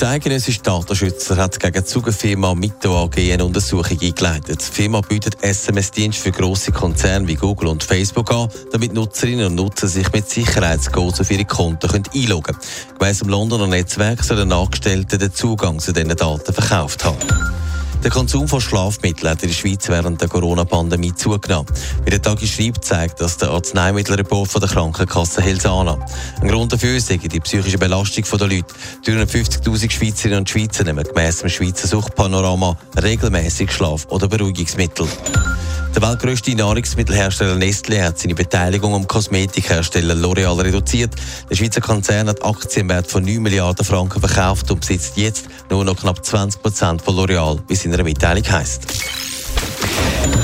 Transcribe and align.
Der 0.00 0.08
eidgenössische 0.08 0.60
Datenschützer 0.60 1.36
hat 1.36 1.60
gegen 1.60 1.72
die 1.72 1.84
Zugefirma 1.84 2.54
Mito 2.54 3.04
AG 3.04 3.16
eine 3.16 3.44
Untersuchung 3.44 3.96
eingeleitet. 4.00 4.60
Die 4.60 4.72
Firma 4.82 5.00
bietet 5.00 5.42
SMS-Dienste 5.42 6.20
für 6.20 6.32
grosse 6.32 6.72
Konzerne 6.72 7.28
wie 7.28 7.36
Google 7.36 7.68
und 7.68 7.84
Facebook 7.84 8.32
an, 8.32 8.48
damit 8.72 8.92
Nutzerinnen 8.92 9.46
und 9.46 9.54
Nutzer 9.54 9.86
sich 9.86 10.10
mit 10.12 10.28
Sicherheitscodes 10.28 11.20
auf 11.20 11.30
ihre 11.30 11.44
Konten 11.44 11.88
einloggen 12.12 12.56
können. 12.56 12.98
Gemäss 12.98 13.20
dem 13.20 13.28
Londoner 13.28 13.68
Netzwerk 13.68 14.24
sollen 14.24 14.52
Angestellte 14.52 15.16
den 15.16 15.32
Zugang 15.32 15.78
zu 15.78 15.92
diesen 15.92 16.08
Daten 16.08 16.52
verkauft 16.52 17.04
haben. 17.04 17.18
Der 18.04 18.10
Konsum 18.10 18.46
von 18.46 18.60
Schlafmitteln 18.60 19.30
hat 19.30 19.42
in 19.42 19.48
der 19.48 19.54
Schweiz 19.54 19.88
während 19.88 20.20
der 20.20 20.28
Corona-Pandemie 20.28 21.14
zugenommen. 21.14 21.66
Wie 22.04 22.10
der 22.10 22.20
Tag 22.20 22.38
schreibt, 22.42 22.84
zeigt 22.84 23.18
das 23.18 23.38
der 23.38 23.48
Arzneimittelreport 23.48 24.50
von 24.50 24.60
der 24.60 24.68
Krankenkasse 24.68 25.40
Helsana. 25.40 25.96
Ein 26.42 26.48
Grund 26.48 26.70
dafür 26.70 26.98
ist 26.98 27.08
die 27.08 27.40
psychische 27.40 27.78
Belastung 27.78 28.24
der 28.38 28.46
Leute. 28.46 28.74
350.000 29.06 29.90
Schweizerinnen 29.90 30.40
und 30.40 30.50
Schweizer 30.50 30.84
nehmen 30.84 31.02
gemäss 31.02 31.38
dem 31.38 31.48
Schweizer 31.48 31.88
Suchtpanorama 31.88 32.76
regelmäßig 33.02 33.72
Schlaf- 33.72 34.06
oder 34.10 34.28
Beruhigungsmittel. 34.28 35.08
Der 35.94 36.02
weltgrößte 36.02 36.56
Nahrungsmittelhersteller 36.56 37.54
Nestlé 37.54 38.02
hat 38.02 38.18
seine 38.18 38.34
Beteiligung 38.34 38.94
am 38.94 39.06
Kosmetikhersteller 39.06 40.14
L'Oreal 40.14 40.60
reduziert. 40.60 41.14
Der 41.48 41.54
Schweizer 41.54 41.80
Konzern 41.80 42.28
hat 42.28 42.44
Aktienwert 42.44 43.06
von 43.06 43.24
9 43.24 43.40
Milliarden 43.40 43.84
Franken 43.84 44.18
verkauft 44.18 44.72
und 44.72 44.80
besitzt 44.80 45.16
jetzt 45.16 45.46
nur 45.70 45.84
noch 45.84 45.96
knapp 45.96 46.24
20 46.24 46.60
Prozent 46.62 47.02
von 47.02 47.14
L'Oreal, 47.14 47.60
wie 47.68 47.74
es 47.74 47.84
in 47.84 47.94
einer 47.94 48.02
Mitteilung 48.02 48.42
heisst. 48.50 48.82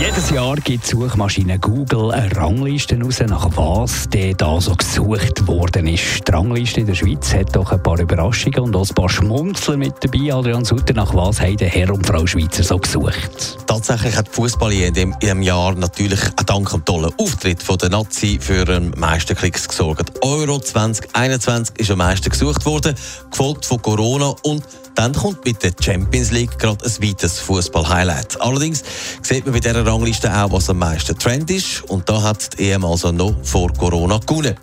Jedes 0.00 0.30
Jahr 0.30 0.56
gibt 0.56 0.86
die 0.86 0.90
Suchmaschine 0.92 1.58
Google 1.58 2.10
eine 2.10 2.34
Rangliste 2.34 2.98
raus, 2.98 3.20
nach 3.28 3.54
was 3.54 4.08
der 4.08 4.32
da 4.32 4.58
so 4.58 4.74
gesucht 4.74 5.46
worden 5.46 5.86
ist. 5.88 6.26
Die 6.26 6.32
Rangliste 6.32 6.80
in 6.80 6.86
der 6.86 6.94
Schweiz 6.94 7.34
hat 7.34 7.54
doch 7.54 7.70
ein 7.70 7.82
paar 7.82 8.00
Überraschungen 8.00 8.60
und 8.60 8.74
auch 8.74 8.88
ein 8.88 8.94
paar 8.94 9.10
Schmunzler 9.10 9.76
mit 9.76 9.92
dabei. 10.00 10.32
Adrian 10.32 10.64
Sutter, 10.64 10.94
nach 10.94 11.14
was 11.14 11.42
haben 11.42 11.58
der 11.58 11.68
Herr 11.68 11.92
und 11.92 12.06
Frau 12.06 12.26
Schweizer 12.26 12.62
so 12.62 12.78
gesucht? 12.78 13.58
Tatsächlich 13.66 14.16
hat 14.16 14.26
Fußball 14.30 14.72
in 14.72 14.94
dem, 14.94 15.12
in 15.20 15.28
dem 15.28 15.42
Jahr 15.42 15.74
natürlich 15.74 16.20
dank 16.46 16.70
dem 16.70 16.82
tollen 16.82 17.12
Auftritt 17.18 17.62
von 17.62 17.76
der 17.76 17.90
Nazi 17.90 18.38
für 18.40 18.64
den 18.64 18.92
meisten 18.96 19.36
Klicks 19.36 19.68
gesorgt. 19.68 20.12
Euro 20.22 20.60
2021 20.60 21.78
ist 21.78 21.90
am 21.90 21.98
meisten 21.98 22.30
gesucht 22.30 22.64
worden, 22.64 22.94
gefolgt 23.30 23.66
von 23.66 23.82
Corona 23.82 24.34
und 24.44 24.64
dann 25.00 25.14
kommt 25.14 25.46
mit 25.46 25.62
der 25.62 25.72
Champions 25.80 26.30
League 26.30 26.58
gerade 26.58 26.84
ein 26.84 27.02
weiteres 27.02 27.38
Fußball-Highlight. 27.38 28.38
Allerdings 28.42 28.82
sieht 29.22 29.46
man 29.46 29.54
bei 29.54 29.60
dieser 29.60 29.86
Rangliste 29.86 30.30
auch, 30.30 30.52
was 30.52 30.68
am 30.68 30.80
meisten 30.80 31.18
Trend 31.18 31.50
ist. 31.50 31.82
Und 31.84 32.06
da 32.06 32.20
hat 32.20 32.58
die 32.58 32.70
EM 32.70 32.84
also 32.84 33.10
noch 33.10 33.34
vor 33.42 33.72
Corona 33.72 34.18
gewonnen. 34.18 34.54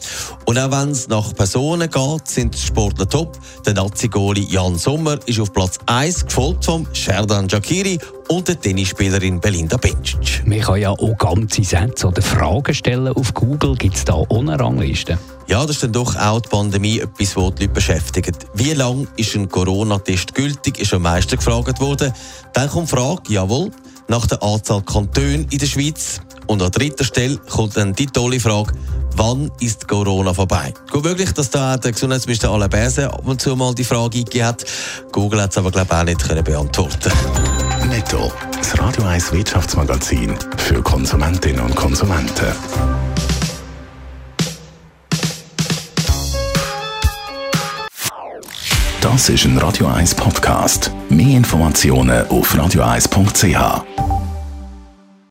Und 0.47 0.57
auch 0.57 0.71
wenn 0.71 0.91
es 0.91 1.09
nach 1.09 1.35
Personen 1.35 1.89
geht, 1.89 2.27
sind 2.29 2.55
die 2.55 2.57
Sportler 2.57 3.09
top. 3.09 3.37
Der 3.65 3.73
Nazi-Goli 3.73 4.47
Jan 4.49 4.77
Sommer 4.77 5.19
ist 5.25 5.41
auf 5.41 5.51
Platz 5.51 5.77
1, 5.87 6.25
gefolgt 6.25 6.63
vom 6.63 6.87
Sherdan 6.93 7.49
Jakiri 7.49 7.99
und 8.29 8.47
der 8.47 8.57
Tennisspielerin 8.57 9.41
Belinda 9.41 9.75
Bencic. 9.75 10.43
Man 10.45 10.61
kann 10.61 10.79
ja 10.79 10.91
auch 10.91 11.17
ganze 11.17 11.65
Sätze 11.65 12.07
oder 12.07 12.21
Fragen 12.21 12.73
stellen 12.73 13.09
auf 13.09 13.33
Google. 13.33 13.75
Gibt 13.75 13.97
es 13.97 14.05
da 14.05 14.23
eine 14.29 14.57
Rangliste? 14.57 15.19
Ja, 15.47 15.63
das 15.63 15.71
ist 15.71 15.83
dann 15.83 15.91
doch 15.91 16.15
auch 16.15 16.39
die 16.39 16.47
Pandemie 16.47 16.99
etwas, 16.99 17.35
was 17.35 17.55
die 17.55 17.63
Leute 17.63 17.67
beschäftigt. 17.67 18.47
Wie 18.53 18.71
lange 18.71 19.05
ist 19.17 19.35
ein 19.35 19.49
Corona-Test 19.49 20.33
gültig, 20.33 20.79
ist 20.79 20.93
am 20.93 21.01
meisten 21.01 21.35
gefragt 21.35 21.81
worden. 21.81 22.13
Dann 22.53 22.69
kommt 22.69 22.89
die 22.89 22.95
Frage, 22.95 23.21
jawohl, 23.27 23.71
nach 24.07 24.25
der 24.25 24.41
Anzahl 24.41 24.81
Kantone 24.81 25.45
in 25.49 25.59
der 25.59 25.67
Schweiz. 25.67 26.21
Und 26.47 26.61
an 26.61 26.71
dritter 26.71 27.03
Stelle 27.03 27.37
kommt 27.37 27.75
dann 27.75 27.91
die 27.91 28.05
tolle 28.05 28.39
Frage, 28.39 28.71
wann 29.17 29.51
ist 29.59 29.87
Corona 29.87 30.33
vorbei? 30.33 30.73
Gut 30.91 31.03
möglich, 31.03 31.31
dass 31.33 31.49
da 31.49 31.77
der 31.77 31.91
Gesundheitsminister 31.91 32.49
Alain 32.49 32.69
Berset 32.69 33.05
ab 33.05 33.23
und 33.25 33.41
zu 33.41 33.55
mal 33.55 33.73
die 33.73 33.83
Frage 33.83 34.19
eingegeben 34.19 34.47
hat. 34.47 34.65
Google 35.11 35.41
hat 35.41 35.51
es 35.51 35.57
aber, 35.57 35.71
glaube 35.71 35.87
ich, 35.91 35.97
auch 35.97 36.03
nicht 36.03 36.27
können 36.27 36.43
beantworten 36.43 37.11
Netto, 37.89 38.31
das 38.57 38.77
Radio 38.79 39.03
1 39.03 39.31
Wirtschaftsmagazin 39.31 40.35
für 40.57 40.81
Konsumentinnen 40.81 41.61
und 41.61 41.75
Konsumenten. 41.75 42.53
Das 49.01 49.29
ist 49.29 49.45
ein 49.45 49.57
Radio 49.57 49.87
1 49.87 50.15
Podcast. 50.15 50.91
Mehr 51.09 51.37
Informationen 51.37 52.27
auf 52.27 52.53
radio1.ch. 52.53 54.06